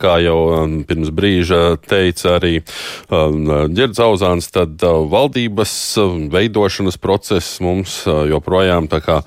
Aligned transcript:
Kā 0.00 0.16
jau 0.24 0.38
um, 0.54 0.74
pirms 0.86 1.10
brīža 1.14 1.76
teica 1.84 2.36
arī 2.38 2.58
um, 3.12 3.46
Girds 3.74 4.00
Auzāns, 4.02 4.48
tad 4.54 4.82
uh, 4.84 5.04
valdības 5.10 5.74
um, 6.02 6.26
veidošanas 6.32 6.98
process 7.00 7.60
mums 7.64 8.00
uh, 8.08 8.24
joprojām 8.30 8.88
tā 8.90 9.00
kā, 9.04 9.20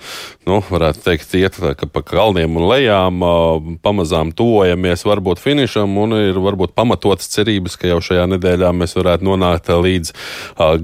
nu, 0.49 0.59
varētu 0.65 1.03
teikt, 1.05 1.35
iet 1.39 1.59
pa 1.93 2.03
kalniem 2.05 2.59
un 2.59 2.67
lejām, 2.69 3.23
uh, 3.23 3.71
pamazām 3.83 4.33
tuvojamies 4.35 5.05
varbūt 5.07 5.41
finišam 5.43 5.97
un 6.03 6.17
ir 6.19 6.41
varbūt 6.43 6.75
pamatotas 6.77 7.29
cerības, 7.33 7.77
ka 7.79 7.91
jau 7.91 8.01
šajā 8.09 8.27
nedēļā 8.35 8.73
mēs 8.75 8.97
varētu 8.97 9.27
nonākt 9.27 9.71
līdz 9.71 10.13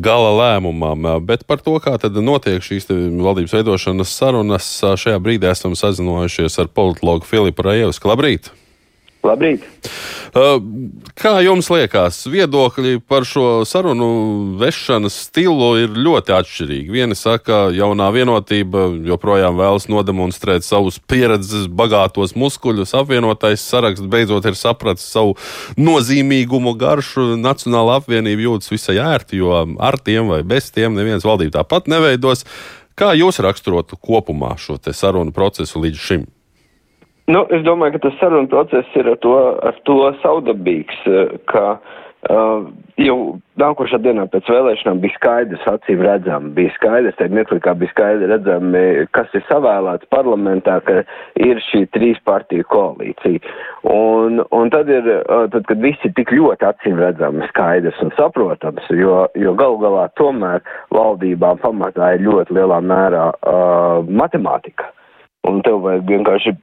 gala 0.04 0.32
lēmumam. 0.40 1.08
Bet 1.28 1.48
par 1.50 1.62
to, 1.64 1.76
kā 1.84 1.96
tad 2.02 2.18
notiek 2.21 2.64
šīs 2.64 2.90
valdības 2.90 3.55
veidošanas 3.58 4.18
sarunas, 4.18 4.74
šajā 4.82 5.21
brīdī 5.24 5.52
esam 5.52 5.78
sazinojušies 5.78 6.60
ar 6.64 6.74
politologu 6.74 7.30
Filipu 7.30 7.66
Rajevsku. 7.68 8.12
Labrīt! 8.12 8.54
Labrīt! 9.24 9.64
Uh, 10.34 10.58
kā 11.16 11.38
jums 11.46 11.70
liekas, 11.72 12.18
viedokļi 12.27 12.98
par 13.08 13.23
šo 13.27 13.62
sarunu 13.70 14.08
vešanas 14.59 15.16
stilu 15.27 15.70
ir 15.80 15.96
ļoti 15.96 16.34
atšķirīgi. 16.36 16.91
Vieni 16.91 17.16
saka, 17.16 17.44
ka 17.44 17.59
jaunā 17.76 18.09
vienotība 18.16 18.88
joprojām 19.08 19.55
vēlas 19.62 19.88
nodemonstrēt 19.91 20.68
savus 20.68 20.99
pieredzes 20.99 21.70
bagātos 21.72 22.36
muskuļus. 22.40 22.96
Apvienotais 22.99 23.63
saraksts 23.63 24.09
beidzot 24.12 24.49
ir 24.49 24.59
sapratis 24.59 25.08
savu 25.13 25.38
nozīmīgumu 25.80 26.76
garšu. 26.80 27.34
Nacionāla 27.40 28.02
apvienība 28.02 28.49
jūtas 28.49 28.74
visai 28.74 28.99
ērti, 29.04 29.40
jo 29.40 29.55
ar 29.80 30.02
tiem 30.04 30.34
vai 30.34 30.44
bez 30.44 30.71
tiem 30.76 30.99
neviens 30.99 31.24
valdība 31.24 31.62
tāpat 31.62 31.88
neveidos. 31.94 32.44
Kā 32.99 33.16
jūs 33.16 33.40
raksturotu 33.41 33.96
kopumā 34.02 34.58
šo 34.60 34.82
sarunu 34.91 35.32
procesu 35.32 35.80
līdz 35.82 36.08
šim? 36.10 36.32
Nu, 37.32 37.45
es 37.55 37.62
domāju, 37.63 37.95
ka 37.95 38.09
tas 38.09 38.16
saruna 38.20 38.52
process 38.52 38.95
ir 39.00 39.08
ar 39.08 39.20
to, 39.23 39.36
ar 39.63 39.77
to 39.88 40.00
saudabīgs, 40.20 41.04
eh, 41.08 41.36
ka 41.48 41.77
uh, 41.80 42.66
jau 42.99 43.18
nākošā 43.59 44.02
dienā 44.04 44.26
pēc 44.32 44.49
vēlēšanām 44.52 44.99
bija 44.99 45.16
skaidrs, 45.16 45.63
acīm 45.71 46.01
redzam, 46.04 46.49
bija 46.57 46.74
skaidrs, 46.76 47.16
tajā 47.16 47.32
mirklī, 47.32 47.62
kā 47.63 47.71
bija 47.79 47.94
skaidrs 47.94 48.27
redzam, 48.27 48.76
kas 49.16 49.32
ir 49.40 49.46
savēlēts 49.48 50.10
parlamentā, 50.12 50.82
ka 50.84 51.05
ir 51.48 51.62
šī 51.70 51.85
trīs 51.96 52.20
partiju 52.27 52.68
koalīcija. 52.74 53.54
Un, 53.94 54.44
un 54.44 54.74
tad 54.74 54.91
ir, 54.91 55.07
uh, 55.24 55.46
tad, 55.54 55.63
kad 55.70 55.79
viss 55.84 56.04
ir 56.04 56.12
tik 56.18 56.34
ļoti 56.35 56.68
acīm 56.74 56.99
redzami, 56.99 57.48
skaidrs 57.54 58.01
un 58.04 58.12
saprotams, 58.18 58.90
jo, 58.99 59.24
jo 59.40 59.55
galu 59.60 59.79
galā 59.85 60.10
tomēr 60.20 60.60
valdībām 60.91 61.63
pamatā 61.63 62.18
ir 62.18 62.27
ļoti 62.27 62.60
lielā 62.60 62.82
mērā 62.84 63.29
uh, 63.32 64.12
matemātika. 64.12 64.91
Un 65.44 65.59
tev 65.66 65.81
vajag 65.84 66.06
vienkārši 66.08 66.53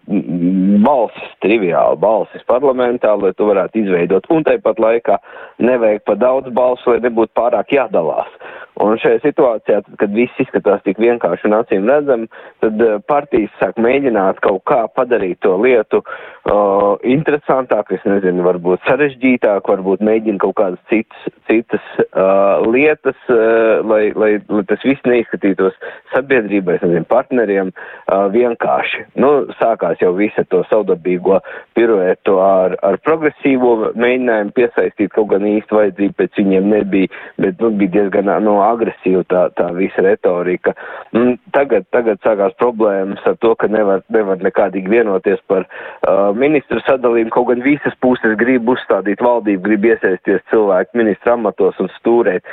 balsis, 0.81 1.33
triviāli 1.45 1.99
balsis 2.01 2.47
parlamentā, 2.49 3.13
lai 3.21 3.35
tu 3.37 3.51
varētu 3.51 3.83
izveidot. 3.83 4.29
Un 4.33 4.47
tāpat 4.47 4.81
laikā 4.81 5.19
nevajag 5.61 6.07
pa 6.09 6.17
daudz 6.17 6.49
balsu, 6.57 6.95
lai 6.95 7.03
nebūtu 7.05 7.37
pārāk 7.37 7.75
jādalās. 7.77 8.33
Un 8.81 8.97
šajā 9.01 9.21
situācijā, 9.25 9.81
tad, 9.85 9.97
kad 10.01 10.13
viss 10.17 10.41
izskatās 10.41 10.81
tik 10.87 11.01
vienkārši 11.03 11.49
un 11.49 11.57
acīm 11.59 11.89
redzam, 11.89 12.27
tad 12.65 12.81
uh, 12.81 12.97
partijas 13.11 13.53
sāk 13.61 13.77
mēģināt 13.83 14.41
kaut 14.45 14.63
kā 14.69 14.81
padarīt 14.97 15.41
to 15.45 15.53
lietu 15.61 16.01
uh, 16.01 16.97
interesantāku, 17.05 17.99
es 17.99 18.07
nezinu, 18.09 18.45
varbūt 18.47 18.87
sarežģītāku, 18.89 19.75
varbūt 19.75 20.05
mēģina 20.07 20.41
kaut 20.41 20.57
kādas 20.63 20.81
citas, 20.93 21.27
citas 21.51 21.91
uh, 21.99 22.65
lietas, 22.73 23.19
uh, 23.29 23.83
lai, 23.85 24.03
lai, 24.17 24.31
lai 24.49 24.65
tas 24.71 24.81
viss 24.87 25.05
neizskatītos 25.09 25.77
sabiedrībai, 26.15 26.79
nezinu, 26.81 27.05
partneriem 27.11 27.75
uh, 27.75 28.27
vienkārši. 28.33 29.05
Nu, 29.21 29.33
sākās 29.61 30.01
jau 30.01 30.15
visa 30.17 30.47
to 30.49 30.63
saudabīgo 30.71 31.43
piruetu 31.77 32.39
ar, 32.41 32.79
ar 32.87 33.01
progresīvo 33.05 33.93
mēģinājumu 33.93 34.57
piesaistīt 34.57 35.13
kaut 35.17 35.35
gan 35.35 35.45
īsti 35.53 35.77
vajadzību 35.77 36.17
pēc 36.17 36.41
viņiem 36.41 36.73
nebija, 36.79 37.13
bet 37.41 37.61
nu, 37.61 37.75
bija 37.77 37.99
diezgan 38.01 38.33
no 38.41 38.57
agresīva 38.73 39.23
tā, 39.31 39.45
tā 39.59 39.69
visa 39.77 40.05
retorika. 40.05 40.75
Mm, 41.15 41.37
tagad, 41.57 41.87
tagad 41.95 42.21
sākās 42.25 42.57
problēmas 42.61 43.23
ar 43.29 43.39
to, 43.45 43.55
ka 43.61 43.71
nevar, 43.71 44.05
nevar 44.15 44.43
nekādīgi 44.45 44.93
vienoties 44.93 45.41
par 45.51 45.67
uh, 45.67 46.31
ministru 46.37 46.83
sadalījumu, 46.87 47.33
kaut 47.35 47.51
gan 47.53 47.65
visas 47.67 47.97
puses 48.05 48.37
grib 48.41 48.69
uzstādīt 48.71 49.23
valdību, 49.25 49.65
grib 49.69 49.89
iesaisties 49.93 50.45
cilvēku 50.53 51.01
ministru 51.01 51.37
amatos 51.37 51.81
un 51.83 51.91
stūrēt. 51.99 52.47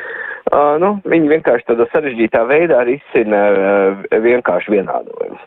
Uh, 0.48 0.78
nu, 0.82 0.96
viņi 1.08 1.36
vienkārši 1.36 1.72
tādā 1.74 1.90
sarežģītā 1.92 2.48
veidā 2.50 2.82
risina 2.88 3.44
uh, 3.52 4.10
vienkārši 4.24 4.78
vienādojumu 4.78 5.46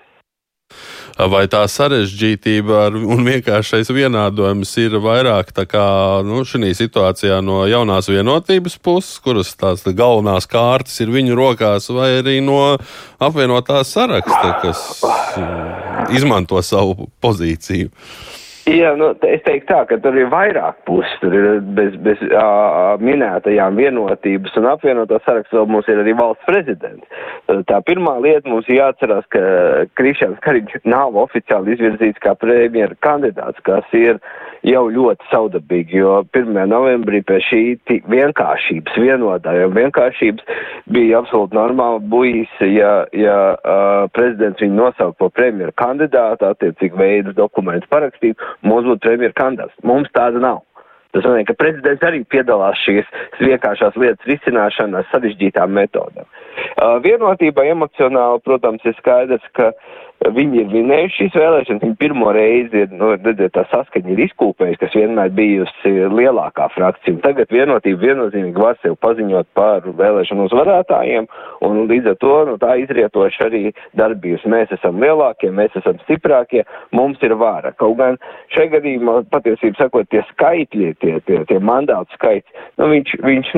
vai 1.18 1.44
tā 1.50 1.62
sarežģītība 1.68 2.86
un 2.94 3.24
vienkāršais 3.26 3.90
vienādojums 3.92 4.72
ir 4.82 4.96
vairāk 5.02 5.52
kā 5.70 5.86
nu, 6.26 6.42
šī 6.46 6.72
situācijā 6.76 7.40
no 7.44 7.62
jaunās 7.70 8.10
vienotības 8.10 8.78
puses, 8.82 9.18
kuras 9.24 9.52
tās 9.58 9.84
galvenās 9.84 10.48
kārtas 10.50 11.00
ir 11.00 11.12
viņu 11.12 11.36
rokās, 11.38 11.90
vai 11.94 12.20
arī 12.20 12.40
no 12.44 12.76
apvienotā 13.20 13.82
saraksta, 13.84 14.58
kas 14.62 14.84
mm, 15.36 16.10
izmanto 16.16 16.60
savu 16.62 17.10
pozīciju. 17.20 17.90
Jā, 18.70 18.92
nu, 18.94 19.08
es 19.26 19.40
teiktu 19.42 19.66
tā, 19.72 19.80
ka 19.88 19.96
tur 20.02 20.14
ir 20.18 20.28
vairāk 20.30 20.84
puses. 20.86 21.12
Tur 21.22 21.34
ir 21.34 21.46
bez, 21.76 21.96
bez 22.04 22.20
uh, 22.28 22.94
minētajām 23.02 23.78
vienotības 23.80 24.54
un 24.60 24.68
apvienotā 24.70 25.18
sarakstā 25.24 25.64
mums 25.66 25.88
ir 25.90 25.98
arī 26.02 26.14
valsts 26.18 26.46
prezidents. 26.46 27.24
Tā 27.66 27.80
pirmā 27.88 28.14
lieta 28.22 28.46
mums 28.50 28.68
ir 28.70 28.78
jāatcerās, 28.78 29.26
ka 29.34 29.42
Krišāns 29.98 30.38
Kariņš 30.44 30.84
nav 30.86 31.18
oficiāli 31.18 31.74
izvirzīts 31.74 32.22
kā 32.22 32.36
premjera 32.38 32.94
kandidāts, 33.02 33.58
kas 33.66 33.96
ir 33.96 34.22
jau 34.66 34.84
ļoti 34.92 35.28
saudabīgi, 35.30 36.00
jo 36.02 36.20
1. 36.36 36.56
novembrī 36.68 37.22
pie 37.26 37.38
šī 37.46 37.62
vienkāršības, 38.10 38.96
vienotājiem 39.00 39.76
vienkāršības 39.76 40.56
bija 40.92 41.20
absolūti 41.20 41.56
normāli 41.56 42.02
bujis, 42.12 42.56
ja, 42.68 42.92
ja 43.16 43.36
uh, 43.56 44.08
prezidents 44.16 44.60
viņu 44.62 44.76
nosaukt 44.76 45.18
par 45.20 45.32
premjera 45.36 45.74
kandidātu, 45.80 46.50
attiecīgi 46.50 47.00
veidu 47.00 47.36
dokumentus 47.36 47.90
parakstītu 47.92 48.50
mums 48.66 48.88
būtu 48.88 49.06
premjera 49.06 49.36
kandidāts. 49.36 49.78
Mums 49.86 50.12
tāda 50.16 50.42
nav. 50.42 50.64
Tas 51.10 51.24
nozīmē, 51.26 51.42
ka 51.48 51.56
prezidents 51.58 52.04
arī 52.06 52.20
piedalās 52.30 52.78
šīs 52.84 53.08
vienkāršās 53.40 53.96
lietas 53.98 54.28
risināšanā 54.30 55.02
sarežģītām 55.10 55.72
metodēm. 55.74 56.28
Uh, 56.76 57.00
vienotība 57.02 57.64
emocionāli, 57.66 58.42
protams, 58.46 58.84
ir 58.86 58.94
skaidrs, 59.00 59.48
ka 59.58 59.72
Viņi 60.20 60.58
ir 60.60 60.66
vinējuši 60.68 61.16
šīs 61.16 61.36
vēlēšanas, 61.38 61.80
viņi 61.80 61.96
pirmo 61.96 62.28
reizi 62.36 62.82
ir, 62.82 62.90
nu, 62.92 63.14
redziet, 63.16 63.54
tā 63.54 63.62
saskaņa 63.70 64.10
ir 64.12 64.18
izkūpējusi, 64.26 64.78
kas 64.82 64.96
vienmēr 64.98 65.30
bijusi 65.32 65.92
lielākā 66.12 66.66
frakcija. 66.74 67.14
Un 67.14 67.22
tagad 67.24 67.48
vienotība 67.48 68.02
viennozīmīgi 68.04 68.60
var 68.60 68.76
sev 68.82 68.98
paziņot 69.00 69.48
par 69.56 69.88
vēlēšanu 69.96 70.44
uzvarētājiem, 70.50 71.28
un 71.64 71.80
līdz 71.88 72.10
ar 72.12 72.18
to 72.20 72.34
nu, 72.50 72.56
tā 72.60 72.74
izrietoši 72.82 73.46
arī 73.46 73.62
darbības. 73.96 74.44
Mēs 74.52 74.74
esam 74.76 75.00
lielākie, 75.00 75.54
mēs 75.56 75.78
esam 75.80 75.96
stiprākie, 76.04 76.66
mums 76.92 77.24
ir 77.24 77.32
vāra. 77.40 77.72
Kaut 77.80 77.96
gan 78.02 78.20
šai 78.52 78.68
gadījumā 78.76 79.22
patiesībā 79.32 79.80
sakot, 79.80 80.10
tie 80.12 80.20
skaitļi, 80.34 80.92
tie, 81.00 81.16
tie, 81.24 81.40
tie 81.48 81.62
mandātu 81.64 82.12
skaits, 82.18 82.60
nu, 82.76 82.90
viņš, 82.92 83.16
viņš 83.24 83.54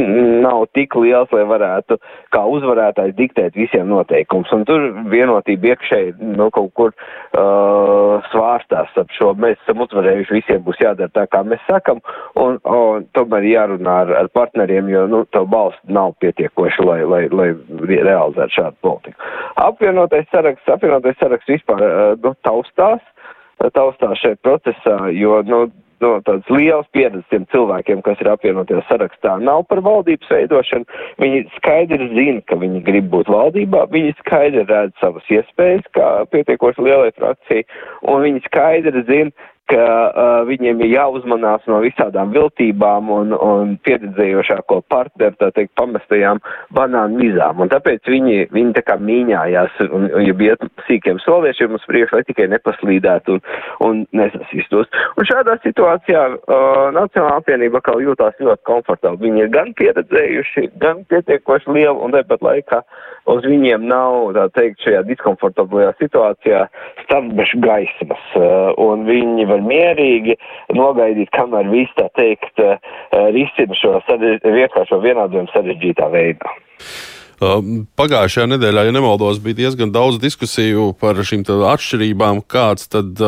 nav 0.46 0.68
tik 0.78 0.94
liels, 0.94 1.34
lai 1.34 1.42
varētu 1.50 1.98
kā 2.30 2.46
uzvarētājs 2.54 3.18
diktēt 3.18 3.58
visiem 3.58 3.90
noteikums. 3.90 4.54
Un 4.54 4.62
tur 4.68 4.88
vienotība 5.10 5.74
iekšēji, 5.74 6.16
nu, 6.38 6.51
kaut 6.54 6.72
kur 6.78 6.92
uh, 6.92 8.22
svārstās 8.32 8.92
ap 9.00 9.12
šo. 9.16 9.32
Mēs 9.42 9.60
esam 9.62 9.84
uzvarējuši, 9.84 10.36
visiem 10.38 10.64
būs 10.66 10.80
jādara 10.82 11.12
tā, 11.14 11.26
kā 11.32 11.42
mēs 11.46 11.62
sakam, 11.68 12.02
un, 12.38 12.58
un 12.62 13.06
tomēr 13.16 13.46
jārunā 13.50 13.98
ar, 14.04 14.14
ar 14.22 14.30
partneriem, 14.36 14.90
jo, 14.92 15.06
nu, 15.10 15.22
to 15.34 15.44
balsts 15.50 15.82
nav 15.88 16.16
pietiekoši, 16.24 16.86
lai, 16.88 17.00
lai, 17.08 17.22
lai 17.32 17.50
realizētu 17.82 18.58
šādu 18.58 18.78
politiku. 18.84 19.32
Apvienotais 19.62 20.28
saraksts, 20.32 20.68
apvienotais 20.72 21.18
saraksts 21.20 21.52
vispār, 21.52 21.86
uh, 21.86 22.02
nu, 22.22 22.34
taustās, 22.46 23.02
taustās 23.72 24.20
šajā 24.22 24.40
procesā, 24.42 24.98
jo, 25.14 25.40
nu, 25.46 25.64
no 26.02 26.12
tādas 26.26 26.48
lielas 26.52 26.88
pieredzes 26.96 27.26
tiem 27.32 27.46
cilvēkiem, 27.52 28.02
kas 28.06 28.20
ir 28.22 28.30
apvienoties 28.32 28.84
sarakstā, 28.88 29.36
nav 29.42 29.64
par 29.70 29.82
valdības 29.86 30.30
veidošanu. 30.32 31.00
Viņi 31.22 31.44
skaidri 31.56 32.10
zina, 32.12 32.42
ka 32.50 32.58
viņi 32.60 32.82
grib 32.86 33.08
būt 33.12 33.30
valdībā, 33.32 33.86
viņi 33.94 34.16
skaidri 34.20 34.66
redz 34.68 34.94
savas 35.02 35.26
iespējas, 35.32 35.86
kā 35.96 36.10
pietiekoši 36.34 36.86
lielai 36.88 37.12
frakcijai, 37.16 37.64
un 38.12 38.26
viņi 38.26 38.44
skaidri 38.48 39.04
zina, 39.08 39.48
ka 39.70 39.84
uh, 39.86 40.30
viņiem 40.48 40.82
ir 40.82 40.90
jāuzmanās 40.96 41.64
no 41.70 41.78
visādām 41.84 42.32
viltībām 42.34 43.10
un, 43.14 43.32
un 43.36 43.76
pieredzējošāko 43.86 44.80
partneru, 44.92 45.36
tā 45.38 45.50
teikt, 45.54 45.72
pamestajām 45.78 46.42
banānu 46.74 47.20
mizām. 47.22 47.62
Un 47.62 47.70
tāpēc 47.72 48.10
viņi, 48.10 48.48
viņi 48.52 48.74
tā 48.78 48.84
kā 48.86 48.98
mīņājās 49.00 49.78
un, 49.86 50.08
un 50.10 50.26
ja 50.26 50.34
bija 50.36 50.58
sīkiem 50.88 51.20
soliešiem 51.22 51.78
uz 51.78 51.86
priekšu, 51.88 52.18
lai 52.18 52.26
tikai 52.28 52.48
nepaslīdētu 52.52 53.36
un, 53.36 53.44
un 53.86 54.02
nesasistos. 54.18 54.90
Un 55.16 55.28
šādā 55.28 55.56
situācijā 55.62 56.26
uh, 56.32 56.90
Nacionāla 56.96 57.38
apvienība 57.40 57.82
kā 57.84 57.96
jūtās 58.02 58.36
ļoti 58.42 58.66
komfortabli. 58.68 59.28
Viņi 59.28 59.46
ir 59.46 59.54
gan 59.54 59.72
pieredzējuši, 59.78 60.68
gan 60.82 61.06
pietiekoši 61.10 61.72
lieli 61.72 61.96
un 62.02 62.14
tāpat 62.16 62.44
laikā 62.44 62.82
uz 63.30 63.44
viņiem 63.46 63.86
nav, 63.86 64.32
tā 64.34 64.48
teikt, 64.56 64.82
šajā 64.82 65.04
diskomfortablajā 65.06 65.92
situācijā 66.00 66.64
stabbešu 67.04 67.62
gaismas. 67.62 68.24
Uh, 68.34 68.72
un 68.82 69.06
viņi 69.06 69.46
var 69.52 69.64
mierīgi 69.68 70.36
nogaidīt, 70.76 71.30
kamēr 71.36 71.70
viss 71.72 71.94
tā 71.98 72.08
teikt 72.18 72.62
risina 73.36 73.78
šo 73.78 73.96
vienkāršo 74.10 75.00
vienādojumu 75.04 75.52
sarežģītā 75.54 76.12
veidā. 76.12 76.56
Pagājušajā 77.42 78.46
nedēļā, 78.52 78.84
ja 78.86 78.94
nemaldos, 78.94 79.40
bija 79.42 79.64
diezgan 79.64 79.90
daudz 79.94 80.20
diskusiju 80.22 80.92
par 81.00 81.18
šīm 81.26 81.42
atšķirībām, 81.42 82.42
tad, 82.46 83.22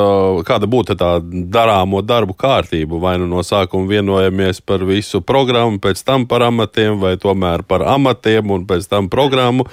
kāda 0.47 0.69
būtu 0.71 0.95
tā 1.01 1.17
darāmo 1.25 2.03
darbu 2.07 2.37
kārtība. 2.39 3.01
Vai 3.03 3.17
nu 3.19 3.27
no 3.31 3.43
sākuma 3.43 3.91
vienojamies 3.91 4.63
par 4.63 4.85
visu 4.87 5.19
programmu, 5.21 5.83
pēc 5.83 6.05
tam 6.07 6.29
par 6.31 6.47
amatiem, 6.47 7.01
vai 7.03 7.17
tomēr 7.19 7.67
par 7.67 7.83
amatiem 7.97 8.55
un 8.55 8.69
pēc 8.71 8.87
tam 8.93 9.11
programmu. 9.11 9.67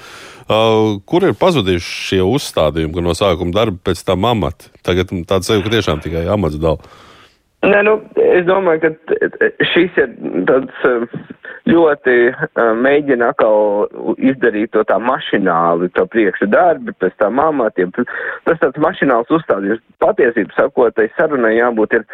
Kur 1.06 1.28
ir 1.28 1.38
pazudījuši 1.38 1.94
šie 2.08 2.20
uzstādījumi, 2.26 2.96
ka 2.96 3.06
no 3.06 3.14
sākuma 3.14 3.54
darba, 3.54 3.78
pēc 3.90 4.02
tam 4.08 4.26
amati? 4.26 4.72
Tagad 4.82 5.14
tāds 5.30 5.46
sev, 5.48 5.62
ka 5.62 5.70
tiešām 5.76 6.02
tikai 6.02 6.26
amats 6.34 6.58
dala. 6.58 6.82
Nē, 7.62 7.78
nu, 7.86 7.94
es 8.18 8.42
domāju, 8.48 8.90
ka 8.90 9.52
šis 9.70 10.02
ir 10.02 10.16
tāds 10.48 10.74
ļoti 11.68 12.14
uh, 12.30 12.72
mēģina 12.78 13.30
atkal 13.32 14.16
izdarīt 14.18 14.72
to 14.74 14.82
tā 14.88 14.98
mašināli, 15.02 15.90
to 15.96 16.04
priekšu 16.10 16.48
darbi, 16.50 16.94
pēc 16.98 17.14
tam 17.22 17.40
amatiem. 17.42 17.92
Tas 18.46 18.60
tāds 18.62 18.80
mašināls 18.82 19.30
uzstādījums. 19.32 19.82
Patiesību 20.02 20.56
sakot, 20.56 20.94
tai 20.96 21.08
sarunai 21.16 21.54
jābūt 21.56 21.98
ir 21.98 22.06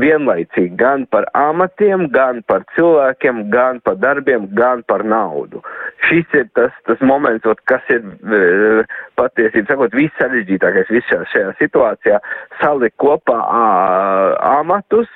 vienlaicīgi 0.00 0.78
gan 0.80 1.04
par 1.12 1.26
amatiem, 1.36 2.06
gan 2.14 2.40
par 2.48 2.64
cilvēkiem, 2.76 3.48
gan 3.52 3.82
par 3.84 3.98
darbiem, 4.00 4.48
gan 4.56 4.84
par 4.88 5.04
naudu. 5.04 5.60
Šis 6.08 6.28
ir 6.36 6.48
tas, 6.56 6.72
tas 6.88 7.00
moments, 7.04 7.44
ot, 7.48 7.60
kas 7.68 7.84
ir 7.92 8.00
uh, 8.04 8.96
patiesību 9.20 9.68
sakot 9.70 9.98
viss 9.98 10.16
sarežģītākais 10.20 10.92
visā 10.92 11.20
šajā 11.32 11.52
situācijā- 11.60 12.20
salikt 12.62 12.96
kopā 13.02 13.36
uh, 13.36 14.32
amatus, 14.58 15.10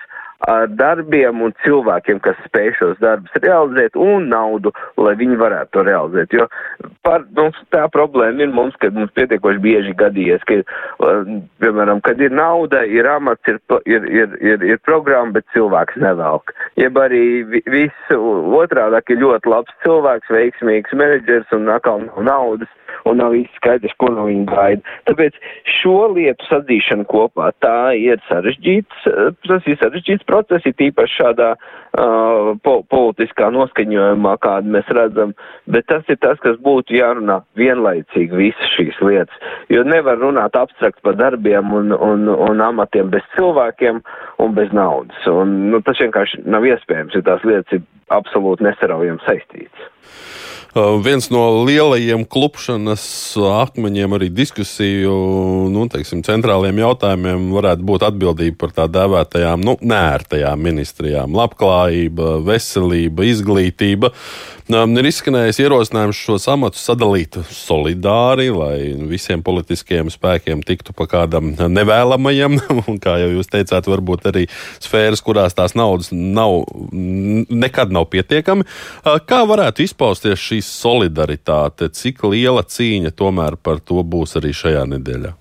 darbiem 0.79 1.43
un 1.43 1.53
cilvēkiem, 1.65 2.21
kas 2.23 2.39
spēj 2.47 2.71
šos 2.79 3.01
darbus 3.03 3.33
realizēt, 3.43 3.97
un 3.99 4.29
naudu, 4.31 4.73
lai 4.97 5.17
viņi 5.19 5.37
varētu 5.41 5.75
to 5.75 5.85
realizēt. 5.89 6.33
Jo 6.33 6.47
par, 7.03 7.25
mums 7.37 7.59
tā 7.75 7.89
problēma 7.91 8.47
ir 8.47 8.55
mums, 8.55 8.77
kad 8.79 8.95
mums 8.95 9.11
pietiekoši 9.19 9.63
bieži 9.65 9.95
gadījies, 9.99 10.45
ka, 10.47 10.61
piemēram, 11.63 12.01
kad 12.07 12.23
ir 12.23 12.31
nauda, 12.31 12.85
ir 12.87 13.09
amats, 13.11 13.43
ir, 13.51 13.59
ir, 13.85 14.07
ir, 14.07 14.39
ir, 14.41 14.63
ir 14.63 14.83
programma, 14.87 15.35
bet 15.37 15.49
cilvēks 15.57 15.99
nevelk. 16.03 16.55
Jeb 16.79 16.99
arī 17.03 17.43
viss 17.67 18.15
otrādāk 18.15 19.11
ir 19.11 19.23
ļoti 19.25 19.51
labs 19.51 19.75
cilvēks, 19.85 20.31
veiksmīgs 20.31 20.95
menedžers 20.95 21.57
un 21.57 21.69
atkal 21.75 22.07
nav 22.07 22.23
naudas 22.29 22.71
un 23.09 23.19
nav 23.21 23.35
īsti 23.37 23.61
skaidrs, 23.61 23.95
ko 24.01 24.11
no 24.13 24.27
viņa 24.29 24.45
gaida. 24.51 24.97
Tāpēc 25.09 25.39
šo 25.79 25.97
lietu 26.15 26.49
sadzīšana 26.49 27.07
kopā 27.11 27.51
tā 27.65 27.93
ir 27.99 28.21
sarežģīts, 28.29 29.09
tas 29.47 29.69
ir 29.71 29.79
sarežģīts 29.83 30.28
process, 30.29 30.65
ir 30.69 30.77
tīpaši 30.79 31.19
šādā 31.19 31.49
uh, 31.57 32.53
po 32.65 32.75
politiskā 32.93 33.49
noskaņojumā, 33.55 34.35
kādu 34.45 34.75
mēs 34.77 34.91
redzam, 34.95 35.35
bet 35.67 35.89
tas 35.91 36.07
ir 36.13 36.21
tas, 36.23 36.39
kas 36.45 36.59
būtu 36.65 36.97
jārunā 36.99 37.41
vienlaicīgi 37.59 38.39
visas 38.39 38.75
šīs 38.77 39.01
lietas, 39.05 39.51
jo 39.73 39.85
nevar 39.89 40.21
runāt 40.23 40.57
abstrakt 40.59 41.03
par 41.07 41.19
darbiem 41.19 41.73
un, 41.75 41.95
un, 41.97 42.29
un 42.29 42.65
amatiem 42.65 43.11
bez 43.15 43.27
cilvēkiem 43.37 44.03
un 44.45 44.57
bez 44.59 44.73
naudas. 44.77 45.29
Un, 45.33 45.59
nu, 45.73 45.83
tas 45.85 46.01
vienkārši 46.01 46.45
nav 46.47 46.67
iespējams, 46.69 47.17
jo 47.17 47.25
tās 47.27 47.45
lietas 47.49 47.81
ir 47.81 47.87
absolūti 48.15 48.67
nesaraujami 48.69 49.25
saistītas. 49.27 49.93
Uh, 50.79 50.99
viens 51.03 51.27
no 51.33 51.65
lielajiem 51.67 52.23
klupšanas 52.29 53.03
akmeņiem, 53.39 54.13
arī 54.15 54.29
diskusiju 54.31 55.15
nu, 55.73 55.87
teiksim, 55.91 56.21
centrāliem 56.27 56.79
jautājumiem 56.85 57.49
varētu 57.57 57.87
būt 57.89 58.05
atbildība 58.07 58.61
par 58.61 58.75
tā 58.77 58.87
dēvētajām 58.93 59.65
nu, 59.65 59.75
nērtajām 59.81 60.61
ministrijām- 60.63 61.35
labklājība, 61.41 62.37
veselība, 62.47 63.27
izglītība. 63.27 64.13
Ir 64.69 65.07
izskanējis 65.09 65.63
ierosinājums 65.65 66.19
šos 66.21 66.45
amatus 66.53 66.85
sadalīt 66.85 67.39
solidāri, 67.49 68.51
lai 68.53 68.93
visiem 69.09 69.41
politiskajiem 69.41 70.11
spēkiem 70.13 70.61
tiktu 70.61 70.93
pa 70.93 71.07
kādam 71.09 71.55
nevēlamajam, 71.57 72.61
un, 72.87 73.01
kā 73.01 73.17
jau 73.23 73.31
jūs 73.39 73.49
teicāt, 73.49 73.89
varbūt 73.89 74.29
arī 74.29 74.45
sfēras, 74.85 75.25
kurās 75.25 75.57
tās 75.57 75.73
naudas 75.73 76.13
nav, 76.13 76.69
nekad 76.93 77.91
nav 77.91 78.11
pietiekami. 78.13 78.69
Uh, 79.01 79.17
kā 79.25 79.41
varētu 79.49 79.89
izpausties 79.89 80.37
šī 80.37 80.59
šī 80.59 80.63
solidaritāte, 80.69 81.89
cik 81.91 82.25
liela 82.29 82.63
cīņa 82.63 83.15
tomēr 83.17 83.57
par 83.63 83.81
to 83.81 84.05
būs 84.05 84.37
arī 84.41 84.55
šajā 84.55 84.85
nedēļā? 84.95 85.35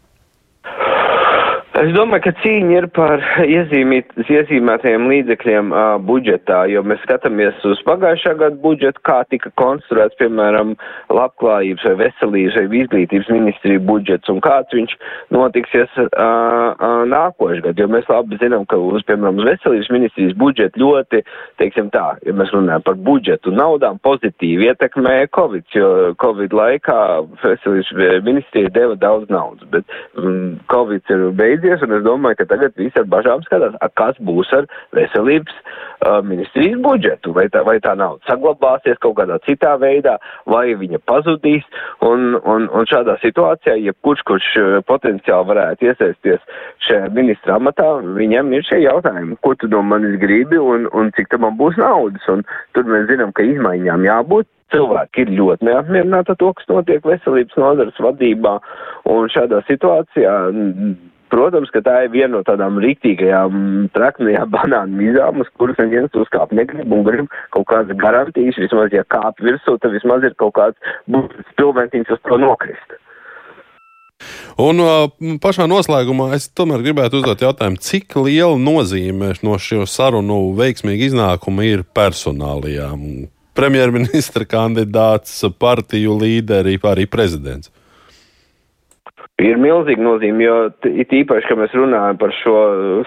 Es 1.77 1.91
domāju, 1.93 2.23
ka 2.25 2.31
cīņa 2.41 2.71
ir 2.73 2.85
par 2.95 3.21
iezīmīt, 3.43 4.15
iezīmētajiem 4.25 5.03
līdzekļiem 5.11 5.67
uh, 5.69 5.81
budžetā, 6.01 6.63
jo 6.71 6.81
mēs 6.81 7.03
skatāmies 7.05 7.59
uz 7.69 7.83
pagājušā 7.85 8.33
gada 8.39 8.57
budžetu, 8.63 9.03
kā 9.05 9.19
tika 9.29 9.51
konstruēts, 9.61 10.17
piemēram, 10.17 10.71
labklājības 11.13 11.85
vai 11.85 11.93
veselības 11.99 12.57
vai 12.57 12.79
izglītības 12.81 13.29
ministrija 13.29 13.83
budžets 13.85 14.31
un 14.33 14.41
kāds 14.41 14.73
viņš 14.73 14.95
notiksies 15.37 15.99
uh, 16.01 16.07
uh, 16.17 17.03
nākošais 17.11 17.61
gadu, 17.67 17.85
jo 17.85 17.89
mēs 17.93 18.09
labi 18.09 18.41
zinām, 18.41 18.65
ka 18.73 18.81
uz, 18.81 19.05
piemēram, 19.05 19.37
uz 19.37 19.49
veselības 19.51 19.91
ministrijas 19.93 20.33
budžetu 20.41 20.81
ļoti, 20.81 21.21
teiksim 21.61 21.93
tā, 21.93 22.07
ja 22.25 22.35
mēs 22.41 22.55
runājam 22.57 22.87
par 22.89 22.97
budžetu 23.11 23.53
naudām, 23.53 24.01
pozitīvi 24.07 24.71
ietekmē 24.71 25.19
Covid, 25.37 25.69
jo 25.77 25.93
Covid 26.25 26.57
laikā 26.57 26.97
veselības 27.45 27.93
ministrija 28.25 28.73
deva 28.73 28.97
daudz 28.97 29.29
naudas, 29.29 29.69
bet 29.69 29.97
um, 30.17 30.57
Covid 30.73 31.13
ir 31.13 31.29
beidzies 31.37 31.66
beigties, 31.67 31.83
un 31.83 31.95
es 31.97 32.03
domāju, 32.03 32.37
ka 32.39 32.45
tagad 32.47 32.75
visi 32.77 32.99
ar 32.99 33.07
bažām 33.11 33.43
skatās, 33.43 33.75
kas 33.95 34.17
būs 34.23 34.51
ar 34.55 34.67
veselības 34.95 35.53
uh, 35.53 36.21
ministrijas 36.23 36.79
budžetu, 36.81 37.33
vai 37.33 37.47
tā, 37.49 37.63
vai 37.65 37.77
tā 37.79 37.95
nauda 37.95 38.23
saglabāsies 38.27 38.99
kaut 39.03 39.17
kādā 39.19 39.39
citā 39.45 39.75
veidā, 39.79 40.17
vai 40.45 40.75
viņa 40.75 40.99
pazudīs, 41.05 41.65
un, 42.01 42.37
un, 42.43 42.67
un 42.71 42.87
šādā 42.89 43.17
situācijā, 43.21 43.77
ja 43.83 43.93
kurš, 44.03 44.23
kurš 44.27 44.49
potenciāli 44.87 45.51
varētu 45.51 45.89
iesaisties 45.89 46.43
šajā 46.87 47.11
ministra 47.15 47.57
amatā, 47.57 47.97
viņam 48.17 48.53
ir 48.53 48.67
šie 48.67 48.83
jautājumi, 48.85 49.39
ko 49.41 49.55
tu 49.55 49.69
no 49.71 49.83
manis 49.83 50.19
gribi 50.21 50.59
un, 50.59 50.87
un 50.93 51.11
cik 51.17 51.31
tam 51.33 51.47
man 51.47 51.57
būs 51.59 51.79
naudas, 51.79 52.27
un 52.31 52.45
tur 52.73 52.87
mēs 52.87 53.09
zinām, 53.11 53.33
ka 53.35 53.45
izmaiņām 53.45 54.07
jābūt, 54.07 54.49
cilvēki 54.73 55.23
ir 55.23 55.29
ļoti 55.37 55.67
neapmierināti 55.67 56.33
ar 56.33 56.39
to, 56.41 56.49
kas 56.57 56.67
notiek 56.67 57.05
veselības 57.07 57.59
nodaras 57.59 58.01
vadībā, 58.03 58.57
un 59.07 59.29
šādā 59.31 59.61
situācijā 59.67 60.33
Protams, 61.31 61.71
ka 61.75 61.81
tā 61.83 61.95
ir 62.05 62.13
viena 62.13 62.37
no 62.37 62.43
tādām 62.47 62.77
rīktīgajām 62.83 63.89
traknajām 63.95 64.51
banānu 64.57 65.01
mizām, 65.01 65.41
uz 65.43 65.49
kuras 65.59 65.79
neviens 65.81 66.15
uzkāpt 66.15 66.55
negrib 66.55 66.93
un 66.93 67.03
grib 67.07 67.27
kaut 67.55 67.67
kādas 67.71 67.99
garantijas, 67.99 68.59
vismaz, 68.61 68.93
ja 68.95 69.03
kāp 69.11 69.43
virsū, 69.43 69.75
tad 69.81 69.95
vismaz 69.95 70.23
ir 70.27 70.37
kaut 70.39 70.55
kāds 70.59 70.95
pilventiņš 71.59 72.15
uz 72.15 72.23
to 72.23 72.39
nokrist. 72.41 72.97
Un 74.57 74.81
pašā 75.43 75.67
noslēgumā 75.69 76.31
es 76.33 76.47
tomēr 76.49 76.81
gribētu 76.81 77.19
uzdot 77.19 77.43
jautājumu, 77.45 77.77
cik 77.77 78.15
liela 78.17 78.57
nozīme 78.57 79.35
no 79.45 79.59
šo 79.61 79.85
sarunu 79.85 80.39
veiksmīga 80.57 81.11
iznākuma 81.11 81.67
ir 81.67 81.83
personālijām? 81.93 83.27
Premjerministra 83.57 84.45
kandidāts, 84.49 85.43
partiju 85.61 86.17
līderi, 86.21 86.79
arī 86.89 87.05
prezidents 87.09 87.69
ir 89.41 89.59
milzīga 89.61 90.01
nozīme, 90.01 90.41
jo 90.41 90.55
it 90.89 91.11
īpaši, 91.13 91.45
ka 91.45 91.57
mēs 91.59 91.73
runājam 91.77 92.17
par 92.17 92.31
šo 92.39 92.55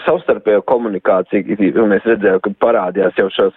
savstarpējo 0.04 0.62
komunikāciju, 0.70 1.56
mēs 1.90 2.06
redzējām, 2.06 2.38
ka 2.44 2.52
parādījās 2.62 3.18
jau 3.18 3.26
šos 3.34 3.56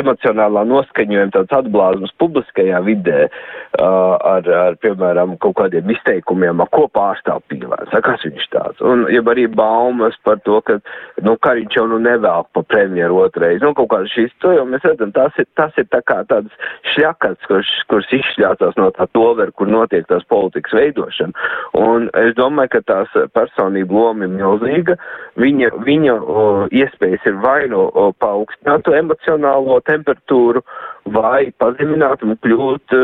emocionālā 0.00 0.64
noskaņojuma 0.70 1.34
tāds 1.34 1.52
atblāzums 1.58 2.14
publiskajā 2.22 2.80
vidē 2.86 3.26
uh, 3.28 4.16
ar, 4.16 4.48
ar, 4.48 4.78
piemēram, 4.80 5.36
kaut 5.44 5.58
kādiem 5.60 5.92
izteikumiem, 5.92 6.64
ko 6.72 6.86
pārstāv 6.96 7.42
pīlēns, 7.52 7.92
kas 8.08 8.24
viņš 8.24 8.48
tāds. 8.54 8.80
Un, 8.80 9.04
ja 9.12 9.20
arī 9.34 9.44
baumas 9.52 10.16
par 10.24 10.40
to, 10.48 10.62
ka, 10.64 10.78
nu, 11.24 11.36
Kariņš 11.44 11.76
jau 11.76 11.86
nu 11.92 12.00
nevēl 12.00 12.48
pa 12.56 12.64
premjeru 12.72 13.20
otrais, 13.26 13.60
nu, 13.60 13.74
kaut 13.76 13.90
kādas 13.92 14.16
šīs, 14.16 14.32
to 14.40 14.54
jau 14.56 14.64
mēs 14.68 14.86
redzam, 14.88 15.12
tas 15.12 15.36
ir, 15.36 15.48
tas 15.60 15.76
ir 15.76 15.90
tā 15.92 16.00
kā 16.08 16.22
tāds 16.32 16.56
šļakats, 16.94 17.44
kurš, 17.50 17.76
kurš 17.92 18.16
izšļācās 18.22 18.80
no 18.80 18.88
tā 18.96 19.10
tover, 19.12 19.52
kur 19.52 19.68
notiek 19.68 20.08
tās 20.08 20.24
politikas 20.32 20.72
veidošana. 20.80 21.48
Un 21.84 22.08
es 22.22 22.34
domāju, 22.38 22.70
ka 22.74 22.80
tās 22.86 23.14
personība 23.34 23.94
loma 23.94 24.26
ir 24.26 24.32
milzīga. 24.36 24.96
Viņa, 25.40 25.70
viņa 25.86 26.14
o, 26.14 26.44
iespējas 26.70 27.26
ir 27.28 27.36
vai 27.42 27.66
nu 27.72 27.84
no 27.94 28.08
paaugstināt 28.22 28.88
emocionālo 28.94 29.80
temperatūru, 29.88 30.62
vai 31.14 31.50
pazemināt 31.60 32.22
un 32.24 32.38
kļūt, 32.44 32.96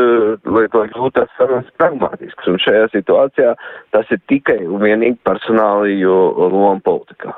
lai 0.47 0.65
to 0.73 0.87
kļūtu 0.93 1.13
tas 1.19 1.31
sarunas 1.37 1.69
pragmatisks. 1.77 2.49
Un 2.49 2.59
šajā 2.61 2.89
situācijā 2.95 3.53
tas 3.95 4.11
ir 4.15 4.21
tikai 4.31 4.61
un 4.65 4.81
vienīgi 4.83 5.19
personāliju 5.27 6.17
loma 6.47 6.79
politikā. 6.85 7.35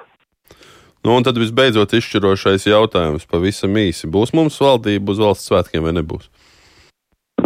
Nu, 1.04 1.18
un 1.18 1.26
tad 1.26 1.36
visbeidzot 1.36 1.92
izšķirošais 1.98 2.70
jautājums 2.70 3.28
pavisam 3.28 3.76
īsi. 3.76 4.08
Būs 4.08 4.32
mums 4.38 4.56
valdība 4.64 5.12
uz 5.12 5.20
valsts 5.20 5.50
svētkiem 5.52 5.84
vai 5.84 5.92
nebūs? 5.98 6.30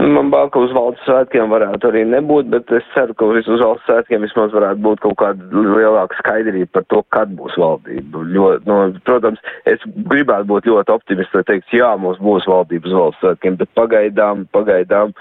Man 0.07 0.29
bail, 0.31 0.47
ka 0.53 0.61
uz 0.63 0.71
valsts 0.75 1.03
svētkiem 1.07 1.49
varētu 1.51 1.89
arī 1.89 2.03
nebūt, 2.07 2.47
bet 2.53 2.69
es 2.75 2.85
ceru, 2.93 3.15
ka 3.17 3.27
uz 3.27 3.47
valsts 3.49 3.87
svētkiem 3.89 4.23
vismaz 4.23 4.53
varētu 4.55 4.83
būt 4.85 5.01
kaut 5.03 5.17
kāda 5.19 5.63
lielāka 5.65 6.19
skaidrība 6.21 6.69
par 6.77 6.85
to, 6.93 7.01
kad 7.15 7.33
būs 7.35 7.57
valdība. 7.59 8.23
Ļo, 8.31 8.47
no, 8.69 8.77
protams, 9.09 9.41
es 9.67 9.83
gribētu 10.11 10.47
būt 10.53 10.69
ļoti 10.69 10.93
optimists, 10.95 11.35
lai 11.35 11.43
teikt, 11.49 11.73
jā, 11.75 11.89
mums 11.99 12.21
būs 12.23 12.47
valdība 12.47 12.87
uz 12.87 12.97
valsts 12.99 13.23
svētkiem, 13.25 13.59
bet 13.59 13.73
pagaidām, 13.79 14.47
pagaidām. 14.55 15.15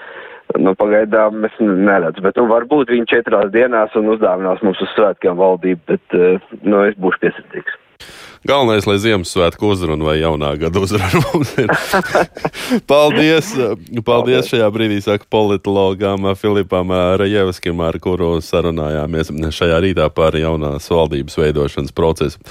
Nu, 0.63 0.71
pagaidām 0.79 1.43
es 1.43 1.57
neredzu, 1.59 2.23
bet 2.23 2.37
nu, 2.39 2.45
varbūt 2.47 2.93
viņi 2.93 3.09
četrās 3.11 3.51
dienās 3.51 3.97
un 3.99 4.13
uzdāvinās 4.13 4.63
mums 4.63 4.79
uz 4.85 4.93
svētkiem 4.95 5.35
valdību, 5.41 5.83
bet 5.91 6.15
eh, 6.15 6.49
nu, 6.63 6.85
es 6.87 6.95
būšu 6.95 7.25
piesardzīgs. 7.25 7.81
Galvenais, 8.45 8.85
lai 8.87 8.97
Ziemassvētku 9.01 9.71
uzruna 9.73 10.05
vai 10.05 10.17
jaunā 10.19 10.51
gada 10.61 10.81
uzruna 10.83 11.21
mums 11.25 11.53
ir. 11.57 11.71
paldies! 12.91 13.49
Paldies 14.05 14.51
šajā 14.51 14.67
brīdī, 14.73 14.99
saka 15.03 15.25
politologam 15.31 16.29
Filipam 16.37 16.93
Rajevskim, 17.21 17.81
ar 17.81 17.97
kuru 18.03 18.37
sarunājāmies 18.43 19.31
šajā 19.57 19.79
rītā 19.83 20.09
par 20.13 20.37
jaunās 20.37 20.89
valdības 20.91 21.39
veidošanas 21.41 21.95
procesu. 21.95 22.41